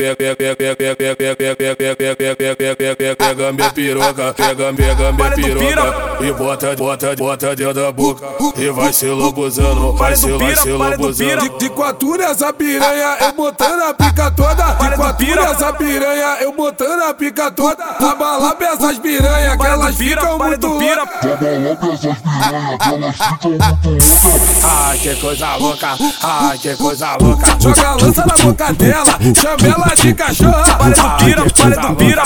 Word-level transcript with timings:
pega, 0.00 0.14
pega, 0.14 0.54
pega, 0.54 0.76
pega, 0.76 0.96
pega, 0.96 1.16
pega, 1.16 1.36
pega, 1.36 1.56
pega, 1.56 1.76
pega, 1.76 1.96
pega, 1.96 2.36
pega, 2.36 2.76
pega, 2.76 2.96
pega, 2.96 3.16
pega 3.16 3.52
minha 3.52 3.70
piroca, 3.72 4.32
pega, 4.32 4.72
pega 4.72 5.12
minha 5.12 5.30
piroca 5.32 6.24
e 6.24 6.32
bota, 6.32 6.76
bota, 6.76 7.16
bota 7.16 7.56
dentro 7.56 7.74
da 7.74 7.90
boca 7.90 8.24
e 8.56 8.70
vai 8.70 8.92
se 8.92 9.06
lambuzando, 9.06 9.94
vai 9.94 10.14
se, 10.14 10.30
vai 10.30 10.54
se 10.54 10.70
lambuzando. 10.70 11.48
De, 11.48 11.58
de 11.58 11.68
quatro 11.70 12.22
essa 12.22 12.52
piranha, 12.52 13.16
eu 13.22 13.32
botando 13.32 13.82
a 13.82 13.92
pica 13.92 14.30
toda. 14.30 14.64
De 14.74 14.94
quatro 14.94 15.40
essa 15.40 15.72
piranha, 15.72 16.36
eu 16.42 16.52
botando 16.52 17.02
a 17.02 17.12
pica 17.14 17.50
toda. 17.50 17.82
Abala 17.84 18.54
pra 18.54 18.74
essas 18.74 18.98
piranha 19.00 19.58
que 19.58 19.66
elas 19.66 19.96
ficam 19.96 20.38
muito 20.38 20.66
loucas. 20.68 21.08
Abala 21.24 21.74
pra 21.74 21.88
essas 21.88 22.18
piranha 22.18 22.76
que 22.76 22.86
elas 22.86 23.16
ficam 23.16 23.58
muito 23.58 23.88
loucas. 23.88 24.58
Ai, 24.62 24.98
que 24.98 25.16
coisa 25.16 25.56
louca, 25.56 25.96
ai, 26.22 26.58
que 26.58 26.76
coisa 26.76 27.16
louca. 27.16 27.56
Joga 27.58 27.88
a 27.88 27.94
lança 27.96 28.24
na 28.26 28.36
boca 28.36 28.72
dela, 28.74 29.18
chama 29.34 29.66
ela 29.66 29.87
de 29.94 30.14
cachorra. 30.14 30.76
Para 30.76 30.90
do 30.90 31.24
pira, 31.24 31.44
para 31.50 31.76
do 31.76 31.96
pira. 31.96 32.22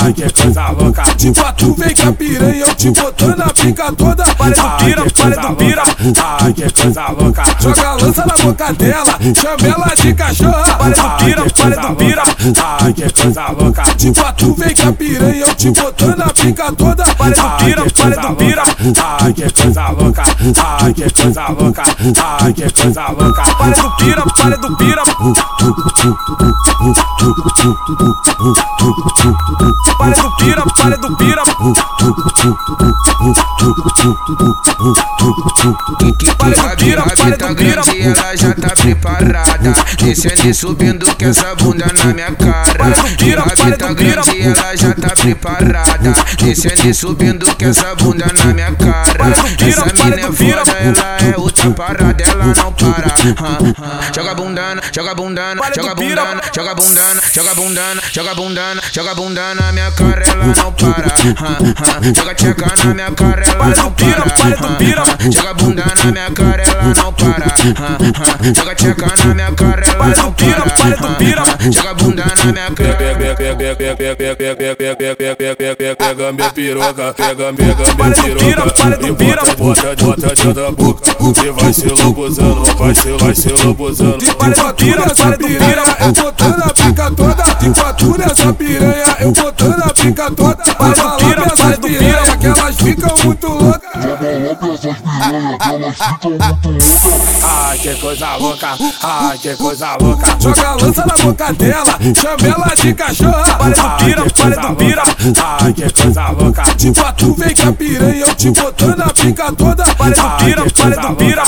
Ai, 0.00 0.12
que 0.12 0.32
coisa 0.32 0.68
louca. 0.70 1.02
De 1.16 1.32
quatro 1.32 1.74
vem 1.74 1.94
com 1.94 2.08
a 2.08 2.12
piranha, 2.12 2.64
eu 2.66 2.74
te 2.74 2.90
botando 2.90 3.40
a 3.40 3.48
pica 3.48 3.92
toda. 3.92 4.24
Para 4.34 4.50
do 4.50 4.84
pira, 4.84 5.04
para 5.10 5.36
do 5.36 5.56
pira. 5.56 5.82
Ai, 6.40 6.52
que 6.52 6.82
coisa 6.82 7.08
louca. 7.08 7.42
Joga 7.60 7.88
a 7.88 7.94
lança 7.94 8.26
na 8.26 8.34
boca 8.36 8.72
dela, 8.72 9.18
chama 9.34 9.74
ela 9.74 9.94
de 9.94 10.14
cachorra. 10.14 10.76
Para 10.76 10.90
do 10.90 11.24
pira, 11.24 11.44
para 11.50 11.76
do 11.76 11.96
pira. 11.96 12.22
Ai, 12.80 12.92
que 12.92 13.22
coisa 13.22 13.48
louca. 13.48 13.82
De 13.96 14.12
quatro 14.12 14.54
vem 14.54 14.74
com 14.74 14.88
a 14.88 14.92
piranha, 14.92 15.44
eu 15.46 15.54
te 15.54 15.70
botando 15.70 16.22
a 16.22 16.28
pica 16.28 16.72
toda. 16.72 17.04
Para 17.14 17.30
do 17.30 17.64
pira, 17.64 17.84
para 17.90 18.28
do 18.28 18.36
pira. 18.36 18.62
Ai, 19.20 19.32
que 19.32 19.62
coisa 19.62 19.88
louca. 19.90 20.22
Ai, 20.82 20.94
que 20.94 21.10
coisa 21.10 21.48
louca. 21.48 21.82
Ai, 22.42 22.52
que 22.52 22.82
coisa 22.82 23.08
louca. 23.08 23.42
Para 23.42 23.70
do 23.70 23.96
pira, 23.96 24.22
para 24.22 24.56
do 24.56 24.76
pira. 24.76 25.02
Para 29.98 30.14
do 30.14 30.36
pira, 30.36 30.62
para 30.76 30.96
do 30.96 31.16
pira. 31.16 31.42
Para 36.38 36.54
do 36.54 36.76
pira, 36.76 37.02
para 37.02 37.36
do 37.36 37.54
pira. 37.56 37.82
Ela 37.98 38.36
já 38.36 38.54
tá 38.54 38.70
preparada. 38.76 39.72
Descendo 39.98 40.48
e 40.48 40.54
subindo 40.54 41.06
com 41.16 41.24
essa 41.24 41.54
bunda 41.56 41.86
na 41.92 42.14
minha 42.14 42.32
cara. 42.32 42.94
A 43.42 43.54
vida 43.64 43.94
grande, 43.94 44.42
ela 44.42 44.76
já 44.76 44.94
tá 44.94 45.14
preparada. 45.16 46.12
Descendo 46.38 46.88
e 46.88 46.94
subindo 46.94 47.56
com 47.56 47.64
essa 47.64 47.94
bunda 47.96 48.26
na 48.38 48.54
minha 48.54 48.72
cara. 48.74 49.34
Essa 49.66 49.86
mina 49.86 50.16
é 50.16 50.32
foda, 50.32 50.70
ela 50.78 51.16
é 51.18 51.36
outra 51.36 51.70
parada, 51.70 52.22
ela 52.22 52.46
não 52.46 52.72
para. 52.72 53.14
Joga 54.14 54.34
bundana, 54.34 54.82
joga 54.92 55.14
bundana, 55.14 55.60
joga 55.74 55.94
bundana, 55.94 56.42
joga 56.54 56.74
bundana, 56.74 56.87
bundana, 56.88 57.20
joga 57.32 57.54
bundana, 57.54 58.02
joga 58.12 58.34
bundana, 58.34 58.82
joga 58.92 59.14
bundana 59.14 59.60
na 59.60 59.72
minha 59.72 59.90
cara, 59.92 60.24
ela 60.26 60.46
não 60.46 60.72
para. 60.72 61.14
Joga 62.14 62.34
tcheca 62.34 62.66
na 62.84 62.94
minha 62.94 63.10
cara, 63.12 63.44
ela 63.46 63.66
não 63.76 63.92
para. 63.92 65.30
Joga 65.30 65.54
bundana 65.54 65.94
na 66.04 66.12
minha 66.12 66.30
cara, 66.30 66.62
ela 66.62 66.82
não 66.96 67.12
para. 67.12 67.54
Joga 68.54 68.74
tcheca 68.74 69.06
na 69.24 69.34
minha 69.34 69.52
cara, 69.52 69.86
ela 69.86 70.06
não 70.16 70.32
para. 70.32 71.70
Joga 71.70 71.94
bundana 71.94 72.34
na 72.36 72.52
minha 72.52 72.70
cara. 72.70 72.94
Pega 72.94 73.18
minha 73.18 73.34
piroca, 78.32 78.70
pega 78.72 78.98
minha 78.98 79.14
piroca. 79.14 79.50
E 79.50 79.56
bota, 79.56 79.56
bota, 79.56 79.96
bota, 79.96 80.44
bota 80.44 80.62
na 80.62 80.70
boca. 80.70 81.08
E 81.44 81.50
vai 81.50 81.72
se 81.72 81.86
lambuzando, 81.86 82.64
vai 82.76 82.94
se, 82.94 83.12
vai 83.18 83.34
se 83.34 83.48
lambuzando. 83.50 84.18
Vale 84.38 84.54
do 84.54 84.74
pira, 84.74 85.02
vale 85.14 85.36
do 85.36 85.48
pira, 85.48 85.82
é 85.98 86.12
botada 86.12 86.77
pica 86.88 87.10
toda. 87.10 87.47
Quatro 87.74 88.16
essa 88.22 88.52
piranha, 88.52 89.16
eu 89.20 89.32
botando 89.32 89.82
a 89.82 89.92
pica 89.94 90.30
toda. 90.30 90.48
Loucas. 90.78 90.78
Abala 90.78 91.16
pra 91.16 91.46
essas 91.46 91.78
piranha 91.78 92.36
que 92.38 92.46
elas 92.46 92.76
ficam 92.76 93.16
muito 93.24 93.48
loucas. 93.48 93.88
Ai, 97.42 97.78
que 97.78 97.94
coisa 97.96 98.36
louca, 98.36 98.76
ai, 99.02 99.38
que 99.38 99.56
coisa 99.56 99.96
louca. 100.00 100.36
Joga 100.40 100.68
a 100.68 100.74
lança 100.76 101.06
na 101.06 101.14
boca 101.16 101.52
dela, 101.52 101.98
chama 102.14 102.54
ela 102.54 102.74
de 102.74 102.94
cachorra. 102.94 103.56
Para 103.58 103.70
do 103.70 104.04
pira, 104.04 104.24
para 104.30 104.56
do 104.56 104.76
pira. 104.76 105.02
Ai, 105.60 105.72
que 105.72 106.02
coisa 106.02 106.28
louca. 106.30 106.62
De 106.76 106.92
quatro 106.92 107.34
vem 107.34 107.54
com 107.54 107.68
a 107.68 107.72
piranha, 107.72 108.24
eu 108.26 108.34
te 108.34 108.50
botando 108.50 109.00
a 109.02 109.08
pica 109.12 109.52
toda. 109.52 109.84
Para 109.94 110.10
do 110.10 110.44
pira, 110.44 110.64
para 110.70 110.96
do 110.96 111.16
pira. 111.16 111.42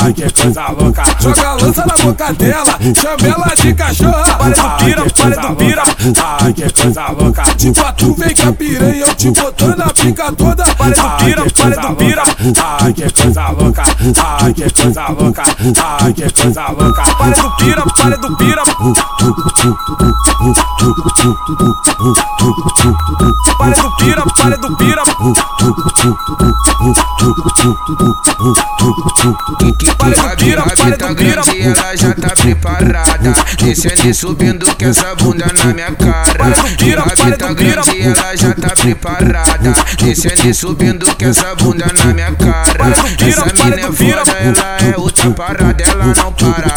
Ai, 0.00 0.12
que 0.12 0.32
coisa 0.32 0.68
louca. 0.68 1.02
Joga 1.20 1.48
a 1.48 1.52
lança 1.54 1.86
na 1.86 1.94
boca 1.96 2.32
dela, 2.32 2.78
chama 3.00 3.34
ela 3.34 3.54
de 3.54 3.74
cachorra. 3.74 4.36
Para 4.38 4.54
do 4.54 4.84
pira, 4.84 5.04
para 5.10 5.36
do 5.36 5.56
pira. 5.58 5.82
Ai, 6.42 6.52
que 6.52 6.72
coisa 6.72 7.08
louca. 7.08 7.42
De 7.56 7.72
quatro 7.72 8.14
vem 8.14 8.34
com 8.34 8.48
a 8.48 8.52
piranha, 8.52 9.04
eu 9.06 9.14
te 9.14 9.30
botando 9.30 9.80
a 9.80 9.88
pica 9.92 10.32
toda. 10.32 10.64
Para 10.74 10.94
do 10.94 11.24
pira, 11.24 11.44
para 11.50 11.76
do 11.76 11.96
pira. 11.96 12.22
Ai, 12.80 12.92
que 12.92 13.12
coisa 13.12 13.48
louca. 13.50 13.82
Ai, 14.42 14.54
que 14.54 14.70
coisa 14.70 15.08
louca. 15.08 15.42
Ai, 16.00 16.12
que 16.12 16.32
coisa 16.32 16.68
louca. 16.68 17.02
Para 17.02 17.36
do 17.36 17.56
pira, 17.56 17.82
para 17.82 18.16
do 18.16 18.36
pira. 18.36 18.62
Para 23.58 23.74
do 23.74 23.96
pira, 23.96 24.22
para 24.36 24.56
do 24.56 24.76
pira. 24.76 25.02
A 30.18 30.34
vida, 30.34 30.62
a 30.62 30.84
vida 30.84 31.14
grande, 31.14 31.62
ela 31.62 31.96
já 31.96 32.14
tá 32.14 32.28
preparada. 32.30 33.32
Descendo 33.58 34.08
e 34.08 34.14
subindo 34.14 34.66
com 34.76 34.84
essa 34.84 35.14
bunda 35.16 35.37
na 35.46 35.72
minha 35.72 35.92
cara. 35.92 36.54
A 36.98 37.14
vida 37.24 37.54
grande, 37.54 38.02
ela 38.02 38.36
já 38.36 38.52
tá 38.54 38.74
preparada. 38.74 39.72
Descendo 39.98 40.48
e 40.48 40.54
subindo 40.54 41.06
com 41.16 41.24
essa 41.24 41.54
bunda 41.54 41.86
na 41.98 42.12
minha 42.12 42.32
cara. 42.34 42.92
Essa 43.26 43.46
mina 43.46 43.76
é 43.76 43.92
foda, 43.92 44.32
ela 44.38 44.76
é 44.80 44.98
outra 44.98 45.30
parada, 45.30 45.82
ela 45.84 46.06
não 46.06 46.32
para. 46.32 46.74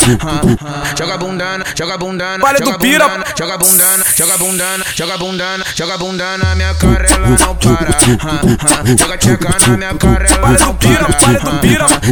Joga 0.98 1.18
bundana, 1.18 1.66
joga 1.76 1.98
bundana, 1.98 2.44
joga 2.58 2.78
bundana, 2.78 3.26
joga 3.36 3.58
bundana, 3.58 4.06
joga 4.16 4.38
bundana, 4.38 4.86
joga 4.96 5.18
bundana, 5.18 5.66
joga 5.76 5.98
bundana 5.98 6.38
na 6.38 6.56
minha 6.56 6.74
cara, 6.76 7.08
ela 7.10 7.30
não 7.30 7.56
para. 7.56 7.98
Joga 8.98 9.18
tcheca 9.18 9.50
na 9.68 9.78
minha 9.78 9.94
cara, 9.96 10.26
ela 10.30 10.52
não 10.60 10.76
para. 10.76 11.08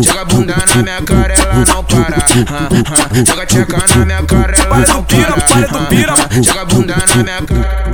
Joga 0.01 0.25
bunda 0.25 0.55
na 0.75 0.83
minha 0.83 1.01
cara, 1.01 1.33
ela 1.33 1.53
não 1.67 1.83
para. 1.83 2.25
Joga 3.25 3.45
tcheca 3.45 3.77
na 3.95 4.05
minha 4.05 4.23
cara, 4.23 4.53
ela 4.57 4.79
não 4.87 5.03
para. 5.03 6.38
Joga 6.41 6.66
bunda 6.66 6.95
na 6.95 7.23
minha 7.23 7.41
cara. 7.41 7.88